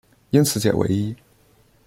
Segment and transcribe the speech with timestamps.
[0.31, 1.15] 因此解唯一。